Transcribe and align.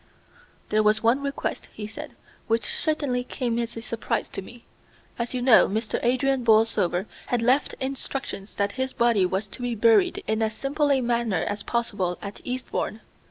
"There 0.69 0.81
was 0.81 1.03
one 1.03 1.21
request," 1.21 1.67
he 1.71 1.87
read, 1.95 2.15
"which 2.47 2.65
certainly 2.65 3.23
came 3.23 3.59
as 3.59 3.77
a 3.77 3.83
surprise 3.83 4.29
to 4.29 4.41
me. 4.41 4.65
As 5.19 5.35
you 5.35 5.43
know, 5.43 5.67
Mr. 5.67 5.99
Adrian 6.01 6.43
Borlsover 6.43 7.05
had 7.27 7.43
left 7.43 7.75
instructions 7.79 8.55
that 8.55 8.71
his 8.71 8.93
body 8.93 9.27
was 9.27 9.45
to 9.49 9.61
be 9.61 9.75
buried 9.75 10.23
in 10.25 10.41
as 10.41 10.55
simple 10.55 10.91
a 10.91 11.01
manner 11.01 11.45
as 11.47 11.61
possible 11.61 12.17
at 12.19 12.41
Eastbourne. 12.43 13.01